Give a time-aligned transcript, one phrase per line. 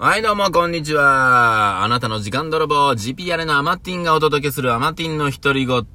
[0.00, 1.82] はい、どうも、こんにちは。
[1.82, 5.86] あなたの時間泥棒、GPR のアマティンがお届けするアマティンの独り言。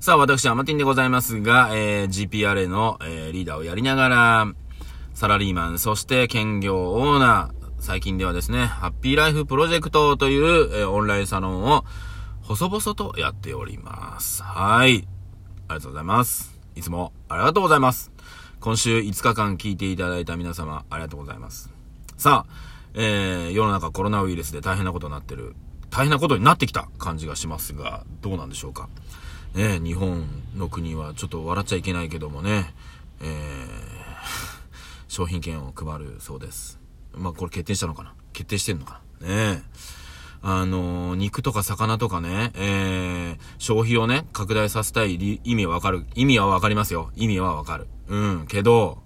[0.00, 4.46] さあ、私、アマティンでございますが、えー、GPR の、えー、リーダーをやりながら、
[5.12, 11.84] サラリーマン、そして兼業オーナー、最近ではですね、ハッピーライフプロジェクトという、えー、オンラインサロンを、
[12.40, 14.42] 細々とやっております。
[14.42, 15.06] はい。
[15.68, 16.58] ありがとうございます。
[16.76, 18.10] いつもありがとうございます。
[18.58, 21.68] 今週5日間聞いていただいた皆様、ありがとうございます。
[22.16, 25.54] さあ、えー、世の中コロナウイルスで大変なことになってる、
[25.90, 28.88] 大変なことになってきた感じがしますが、どうなんでしょうか。
[29.54, 32.74] ね、日本の国はちょっと笑っちゃいけないけどもね、
[33.20, 33.28] えー、
[35.08, 36.78] 商品券を配るそうです。
[37.14, 39.62] まあ、これ決定したのかな決定してんのかなね
[40.40, 46.06] あのー、肉とか魚とかね、えー、消費をね、拡大させたい意味はわかる。
[46.14, 47.10] 意味はわかりますよ。
[47.16, 47.88] 意味はわかる。
[48.06, 48.46] うん。
[48.46, 49.02] けど、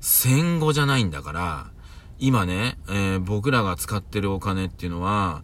[0.00, 1.70] 戦後じゃないんだから、
[2.20, 5.42] 今ね、えー、僕らが使ってるお金っていうのは、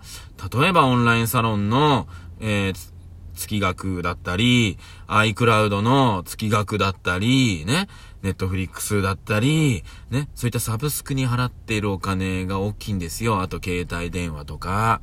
[0.52, 2.06] 例えばオンラインサロンの、
[2.38, 2.92] えー、
[3.34, 7.88] 月額だったり、iCloud の月額だったり、ね、
[8.22, 13.40] ネットフリックスだったり、ね、そういったサブスクに払っているお金が大きいんですよ。
[13.40, 15.00] あと携帯電話とか。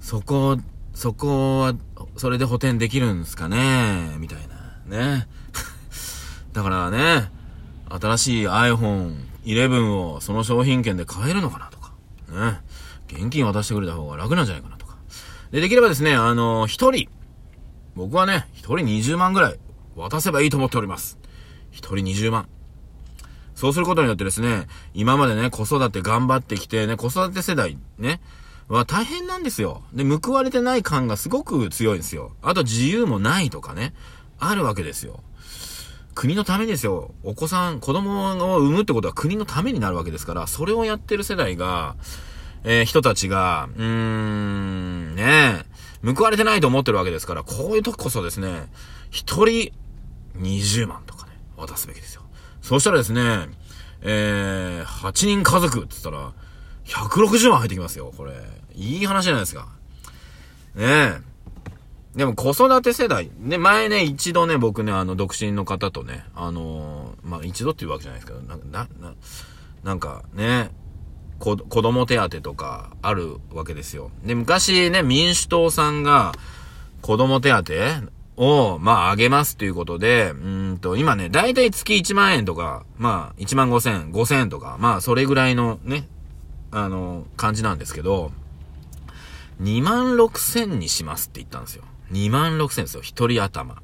[0.00, 0.58] そこ、
[0.94, 1.74] そこは、
[2.16, 4.16] それで補填できるんですかね？
[4.18, 4.38] みたい
[4.86, 4.98] な。
[4.98, 5.26] ね。
[6.52, 7.32] だからね、
[7.88, 11.92] 新しい iPhone 11をその商品券で買えるのかなとか、
[12.28, 12.60] ね。
[13.08, 14.96] 現金渡してくれた方が楽なんじゃないかなとか。
[15.50, 17.08] で、できればですね、あのー、一人、
[17.94, 19.58] 僕はね、一人20万ぐらい
[19.94, 21.18] 渡せばいいと思っております。
[21.70, 22.48] 一人20万。
[23.54, 28.20] そうすることによってですね、今までね、子育て頑張ってきてね、子育て世代、ね、
[28.68, 29.82] は大変なんですよ。
[29.92, 32.32] で、報われてない感がすごく強いんですよ。
[32.42, 33.94] あと自由もないとかね、
[34.38, 35.20] あるわけですよ。
[36.14, 37.12] 国のためですよ。
[37.22, 41.96] お子さん、子供を産むってことは国のためになるわけですから、それをやってる世代が、
[42.64, 45.64] えー、人たちが、うーん、ね
[46.04, 48.68] 報われてないと思ってるわけですから、こういう時こそですね、
[49.10, 49.72] 一人
[50.38, 52.22] 20万とかね、渡すべきですよ。
[52.62, 53.48] そしたらですね、
[54.02, 56.32] えー、8人家族って言ったら、
[56.84, 58.32] 160万入ってきますよ、これ。
[58.74, 59.68] いい話じゃないですか。
[60.74, 61.33] ねえ。
[62.16, 69.14] でも子育て世代、ね、前ね、一度ね、僕ね、あの、独身の方とね、あのー、まあ、一度っていうわけじゃないですけど、な、な、な
[69.82, 70.70] なんかね、
[71.38, 74.10] こ子供手当とかあるわけですよ。
[74.24, 76.32] で、昔ね、民主党さんが
[77.02, 77.64] 子供手当
[78.36, 80.34] を、まあ、あげますということで、う
[80.72, 86.08] んと、今ね、だいたい月1万円とか、まあ、1万5千、5千とか、まあ、それぐらいのね、
[86.70, 88.32] あの、感じなんですけど、
[89.60, 91.84] 2万6千にしますって言ったんですよ。
[92.12, 93.02] 2万6千ですよ。
[93.02, 93.82] 一人頭。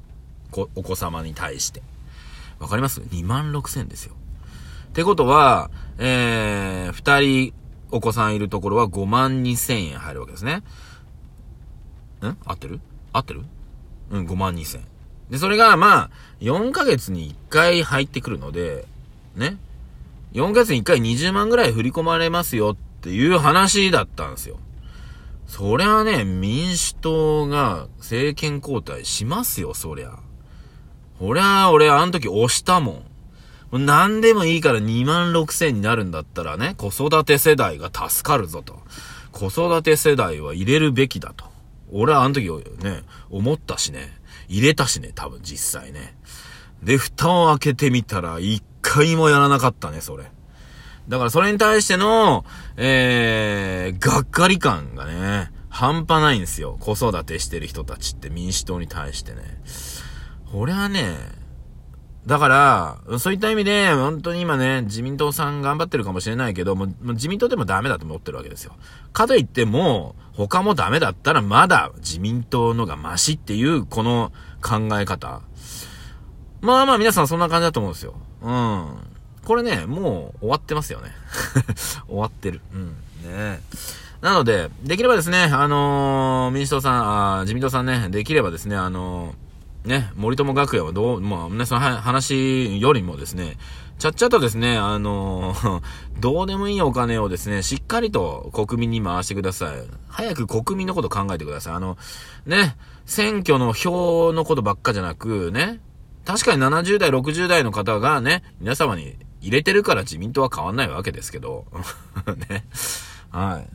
[0.75, 1.81] お子様に対して。
[2.59, 4.15] わかります ?2 万6千ですよ。
[4.89, 7.53] ってことは、えー、二人
[7.91, 10.61] お子さんいるところは5万2千円入るわけですね。
[12.21, 12.37] ん？
[12.45, 12.79] 合ってる？
[13.13, 13.43] 合ってる？
[14.11, 14.81] うん、5万2千。
[15.29, 16.09] で、それが、まあ、
[16.41, 18.85] 4ヶ月に1回入ってくるので、
[19.35, 19.57] ね
[20.33, 24.57] ？4ヶ月に1回20万ぐらい振り込まれますよっていう話だったんですよ。
[25.51, 30.17] そりゃね、民主党が政権交代しますよ、そりゃ。
[31.19, 33.03] ほりゃ、俺、あの時押したも
[33.73, 33.85] ん。
[33.85, 38.79] 何でもいいから2万6千になるんだったらね、子育て世代が助かるぞと。
[39.33, 41.43] 子育て世代は入れるべきだと。
[41.91, 42.49] 俺はあの時
[42.81, 44.17] ね、思ったしね。
[44.47, 46.15] 入れたしね、多分実際ね。
[46.81, 50.31] で、蓋を開けてみたら、一回もやらなかったね、それ。
[51.07, 52.45] だからそれに対しての、
[52.77, 56.77] えー、がっかり感がね、半端ないんですよ。
[56.79, 59.61] 子育てしてる人たちって民主党に対してね。
[60.51, 61.15] これはね、
[62.27, 62.47] だか
[63.07, 68.73] ら、そういった意味で、本当に今ね、自民党さん頑張ってるかもしれないけど、もう自民党でもダメだと思ってるわけですよ。
[69.11, 75.41] かといっても、他もダメだったらまだ自民党のがマシっていう、この考え方。
[76.61, 78.13] まあまあ皆さんそんな感じだと思うんですよ。
[78.43, 79.10] うん。
[79.45, 81.11] これね、もう終わってますよね。
[82.07, 82.61] 終わってる。
[82.73, 82.95] うん。
[83.23, 83.61] ね
[84.21, 93.57] なので、できればですね、あのー、民主党さん、あ自民党さんね、できればですね、あのー、ね、森友学園はどう、まあ、ね、その話よりもですね、
[93.97, 95.81] ちゃっちゃとですね、あのー、
[96.21, 99.77] どうでもいいお金をですね、しっかりと国民に回してください。
[100.07, 101.73] 早く国民のこと考えてください。
[101.73, 101.97] あの、
[102.45, 102.77] ね、
[103.07, 105.79] 選挙の票のことばっかじゃなく、ね、
[106.25, 111.65] 確かに70代、60代の方がね、皆様に入れてるから自民党は変わんないわけですけど。
[112.49, 112.65] ね。
[113.31, 113.69] はい。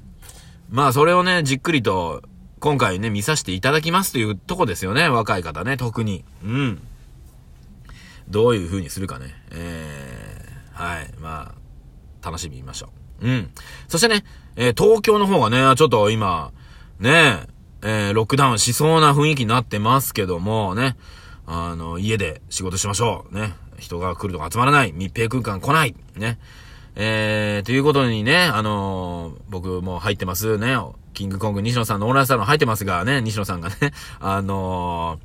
[0.71, 2.23] まあ、それをね、じっくりと、
[2.59, 5.09] 今回ね、見させていただきますというとこですよね。
[5.09, 6.25] 若い方ね、特に。
[6.43, 6.83] うん。
[8.29, 9.35] どういう風にするかね。
[9.51, 11.11] えー、はい。
[11.21, 12.89] まあ、楽しみましょ
[13.21, 13.29] う。
[13.29, 13.51] うん。
[13.89, 14.25] そしてね、
[14.57, 16.53] えー、東京の方がね、ちょっと今、
[16.99, 17.47] ね、
[17.83, 20.97] えー、ロックダウンしそうな雰囲気になってますけども、ね、
[21.47, 23.39] あの、家で仕事しましょう。
[23.39, 23.55] ね。
[23.79, 24.93] 人が来るとか集まらない。
[24.93, 25.95] 密閉空間来ない。
[26.17, 26.39] ね。
[26.95, 30.77] えー、ということにね、あのー、僕も入ってますね。
[31.13, 33.77] キングコング西野さんのオーナーさんの入ってますがね、西野さんがね、
[34.19, 35.19] あの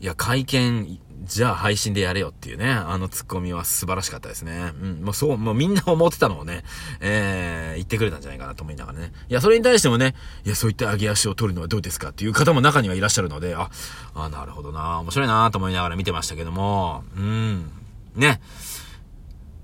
[0.00, 4.72] ー、いや、会見、じゃあ配信でやれよっていうね、あのツッコミは素晴らしかったですね。
[4.80, 6.64] うん、もうそう、もうみんな思ってたのをね、
[7.00, 9.12] えー、言ってくれたんじゃないかなと思いながらね。
[9.28, 10.14] いや、それに対してもね、
[10.44, 13.70] いや、そういった上げ足を取るのはどうですかっていう方も中にはいらっしゃるので、あ、
[14.14, 17.70] あ、なるほどな、面白いなと思いながら見てましたけども、うん、
[18.14, 18.40] ね。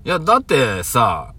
[0.05, 1.33] いや、だってさ、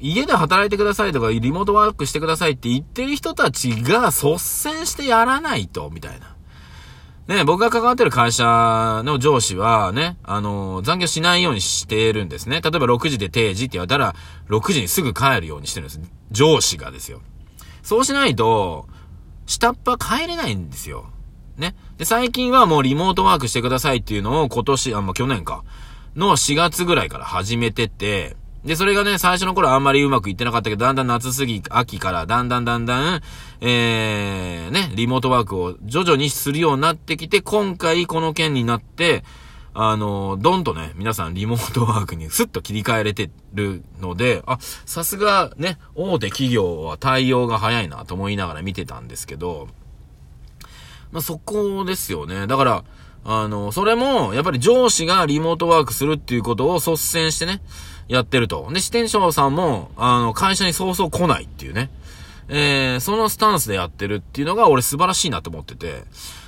[0.00, 6.34] 家で働いてくださいとか、リモートワークしてくださいって言ってる人たちが率先してやらないと、みたいな。
[7.30, 12.60] ね、僕が関わってる会社の上司はね、あの、残業しないようにしてるんですね。
[12.60, 14.16] 例えば6時で定時って言われたら、
[14.48, 16.00] 6時にすぐ帰るようにしてるんです。
[16.32, 17.20] 上司がですよ。
[17.84, 18.88] そうしないと、
[19.46, 21.06] 下っ端帰れないんですよ。
[21.56, 21.76] ね。
[21.98, 25.62] で、最近はもうリモートワークしてくださいっていうのを今年、あ、ま、去年か、
[26.16, 33.20] の4月ぐらいから始めてて、で、それがね、最初の頃あんまりうまくいってなかったけど、だんだん夏過ぎ、秋からだんだんだんだん、
[33.62, 39.24] えー、ね、リモートワークを徐々にするようになってきて、今回この件になって、
[39.72, 49.68] あの、どんとね、皆さんリモートワークにスッと切り替えれてるので、あ、さすがね、大手企業は対応が早いなと思いながら見てたんですけど、
[51.12, 52.46] まあ、そこですよね。
[52.46, 52.84] だから、
[53.24, 57.60] あの、それも、やっぱり上司がリモートワークするっていうことを率先してね、
[58.08, 58.68] やってると。
[58.72, 61.90] で、支店長さんも、あの、会社に早々来ないっていうね。
[62.48, 66.02] えー、そのスタンスでやってるっていうのが俺素晴らしいなと思ってて、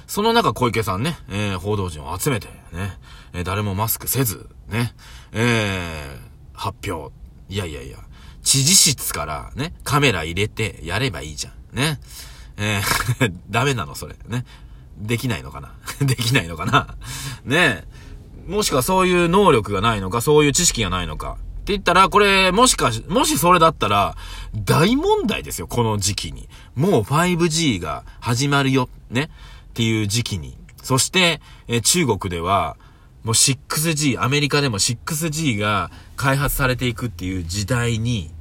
[0.08, 2.98] その中小池さんね、えー、報道陣を集めて、ね、
[3.32, 4.94] えー、誰もマスクせず、ね、
[5.32, 7.14] えー、発表。
[7.48, 7.98] いやいやいや、
[8.42, 11.76] 知事室からね、カメラ入れてやればいいじゃん。
[11.76, 12.00] ね。
[12.56, 14.16] えー ダメなのそれ。
[14.26, 14.44] ね。
[14.99, 15.75] できないのかな？
[16.05, 16.94] できないのかな？
[17.44, 18.03] ねえ
[18.47, 21.39] もしくはそういう能力がないのか、そういう知識がないのか？
[21.62, 24.17] って言ったら、これ、もしかし、もしそれだったら、
[24.53, 26.49] 大問題ですよ、この時期に。
[26.75, 29.31] もう 5G が始まるよ、ね？
[29.71, 30.59] っていう時期に。
[30.83, 32.77] そして、え中国では、
[33.23, 38.33] もう 6G、アメリカでも 6G が開発されていくっていう時代に、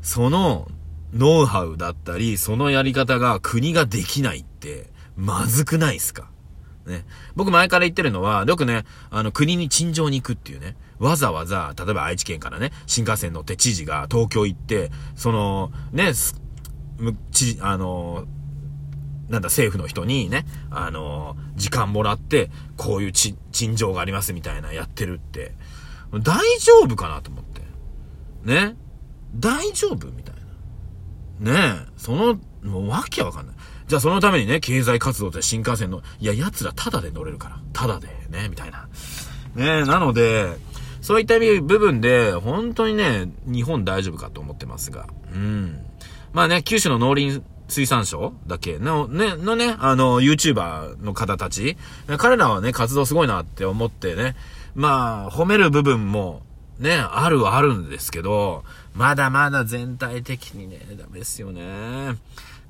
[0.00, 0.68] その
[1.12, 6.30] ノウハウだったり、そのやり方が国ができないって、まずくないっすか？
[6.86, 7.04] ね。
[7.34, 10.76] 僕前から言ってるのは、よくね、あの、国に陳情に行くっていうね。
[10.98, 16.12] わざわざ、例えば愛知県からね、新幹線乗って知事が東京行って、その、ね、
[17.32, 18.26] 知、あの、
[19.28, 23.36] なんだ、政府の人にね、あの、時間もらって、こういう陳
[23.76, 25.54] 情がありますみたいなやってるって、
[26.12, 27.62] 大丈夫かなと思って。
[28.44, 28.76] ね
[29.34, 30.34] 大丈夫みたい
[31.40, 31.52] な。
[31.52, 33.56] ねえ、その、もうわけわかんない。
[33.86, 37.58] じゃあそのためにね、経済活動って新幹線の、いや、奴らタダで乗れるから。
[37.72, 38.88] タダでね、みたいな。
[39.54, 40.56] ねなので、
[41.00, 45.06] そういった部分で、本当にね、日本大丈夫かと思ってますが。
[45.34, 45.84] うん。
[46.32, 51.76] まあね、九州の農林水産省だけの、ね、のね、あの、YouTuber の方たち、
[52.18, 54.34] 彼らはね、活動すごいなって思ってね、
[54.74, 56.42] まあ、褒める部分も、
[56.78, 58.64] ね、あるはあるんですけど、
[58.94, 62.16] まだまだ全体的にね、ダメですよね。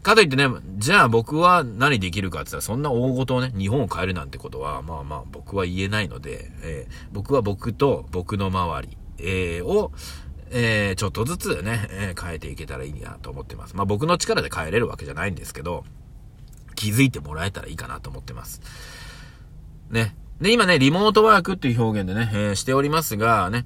[0.04, 0.46] かといってね、
[0.76, 9.92] じゃあ僕は何できるかって言ったら、そんな大事をね、日本を変えるなんてことは、まあまあ僕は言えないので、えー、僕は僕と僕の周り、えー、を、
[10.50, 13.74] えー、ちょっとずつね、え、変えていけたらいいなと思ってます。
[13.74, 15.84] まあ僕の力で変えれるわけじゃないんですけど、
[16.74, 18.60] 気づいてもらえたらいいかなと思ってます。
[19.90, 20.14] ね。
[20.38, 23.64] で、今ね、リモートワークっていう表現でね、えー、しておりますが、ね、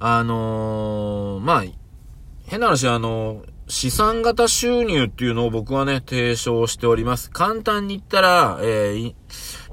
[0.00, 1.64] あの、まあ、
[2.46, 7.30] 変な話、あのー資産型収入っていうのを僕はね、提唱しております。
[7.30, 9.14] 簡単に言ったら、えー、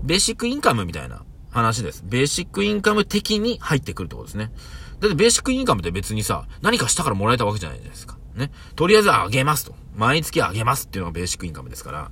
[0.01, 2.03] ベーシックインカムみたいな話です。
[2.05, 4.51] ベーシックインカム的に入ってくるってことですね。
[4.99, 8.17] だってベーシックインカムって別にさ、何かしたからもらえたわけじゃないじゃないですか。
[8.35, 8.51] ね。
[8.75, 9.75] とりあえずあげますと。
[9.95, 12.11] 毎月あげますっていうのがベーシックインカムですから。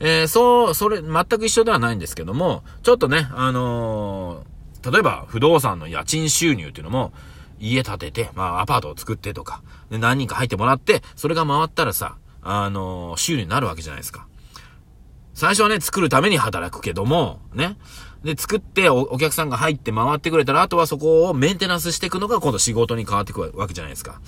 [0.00, 7.12] えー、そう、それ、全く一緒ではないんですけども、ちょっとね、あのー、例えば不動産の家賃収入っていうのも、
[7.60, 14.26] 家建てて、まあ、アパートを作ってとか、で、何人か入ってもらって、それが回ったらさ、あのー、収入になるわけじゃないですか。
[15.34, 17.76] 最初はね、作るために働くけども、ね。
[18.22, 24.20] で、作っておお客さんが入って回ってくれたら、あとはそこをメンテナンスしていくのが今度仕事に変わっていくわけじゃないですか。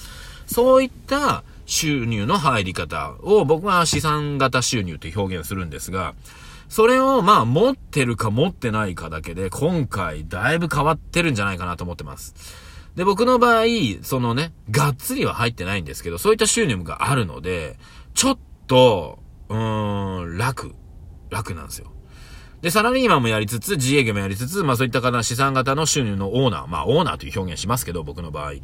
[0.47, 6.15] そういった収入の入り方を僕は資産型収入という表現するんですが、
[6.69, 12.35] それをまあ持ってるか持ってないかだけで今回だいぶ変わってるんじゃないかなと思ってます。
[12.97, 13.65] で、僕の場合、
[14.03, 17.79] そのね、がっつりは入ってないんですけど、そういった収入があるので、
[18.15, 20.75] ちょっと、うーん、楽、
[21.31, 21.93] 楽なんですよ。
[22.63, 28.55] で、サラリーマンもやりつつ、自営業もやりつつ、まあそういった方、資産型の収入のオーナー、まあオーナーという表現しますけど、僕の場合、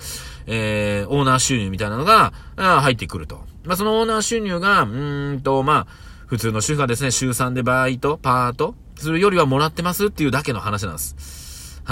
[0.46, 3.44] えー、オーナー収入みたいなのが、あ入ってくると。
[3.64, 5.86] まあそのオーナー収入が、うーんと、まあ、
[6.26, 11.41] 普通の主婦がですね、週3でバイト、パート、するよりはもらってますっていうだけの話なんです。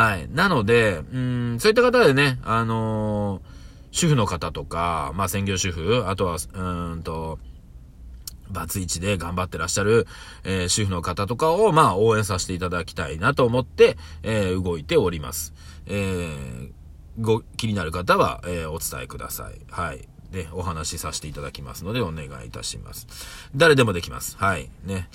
[0.00, 0.28] はい。
[0.32, 3.42] なので、うん、そういった方でね、あのー、
[3.90, 7.38] 主婦の方とか、まあ専業主婦、あとは、うんと、
[8.48, 10.06] バツイチで頑張ってらっしゃる、
[10.42, 15.52] えー、主婦の方とかを、まあ、応援させていただきたいなと思って、えー、動いております。
[15.86, 16.70] えー、
[17.20, 19.60] ご、気になる方は、えー、お伝えください。
[19.70, 20.08] はい。
[20.32, 23.06] で、お話しさせていただきますので、お願いいたします。
[23.54, 24.36] 誰でもできます。
[24.38, 24.70] はい。
[24.84, 25.08] ね。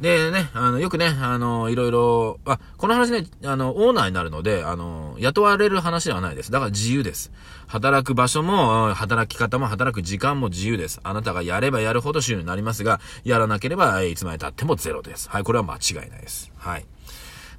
[0.00, 6.50] でね、あの、よくね、あの、いろいろ、あ、この話ね、あの、オーナーになるので、あの、雇われる話ではないです。
[6.50, 7.30] だから自由です。
[7.66, 11.00] 働く場所も、働き方も、働く時間も自由です。
[11.02, 15.28] あなたがやればやるほど収入になりますが、やらなければ、いつまで経ってもゼロです。
[15.28, 16.50] はい、これは間違いないです。
[16.56, 16.86] はい。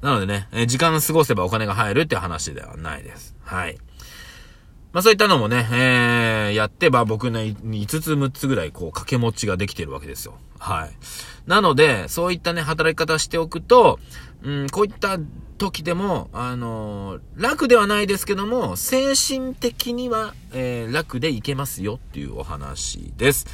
[0.01, 3.36] なのでね、時間過ごせばお金が入るって話ではないです。
[3.43, 3.77] はい。
[4.93, 10.38] まあそういったのもね、えー、やってば僕ね、5つ6つぐらいこう掛け持ちができてるわけですよ。
[10.60, 10.91] はい。
[11.48, 14.00] なので、そういったね、働き方しておくと、
[14.43, 15.17] うん、こういった
[15.57, 23.48] 時でも、あのー、楽ではないですけども、精神的には、えー、楽でいけますよっていうお話です。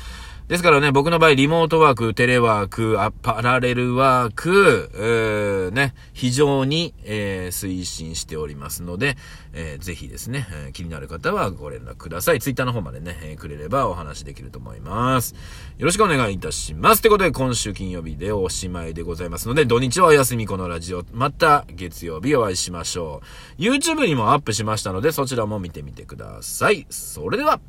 [0.47, 9.17] ですからね、僕の場合、リモートワーク、テレワーク、アパラレルワーク、えー、ね、非常に、えー、推進しておりますので、
[9.51, 12.39] えー、ぜひですね、えー、気になる方はご連絡ください。
[12.39, 15.35] ツイッターの方までね、えー、くれればお話できると思います。
[15.79, 17.01] よろしくお願いいたします。
[17.01, 23.21] ということで、今週金曜日でおしまいでございますので、土日はお休みこのラジオ、また月曜日お会いしましょ
[23.59, 23.61] う。
[23.61, 26.87] YouTube にもアップしましたので、そちらも見てみてください。
[26.89, 27.59] それでは、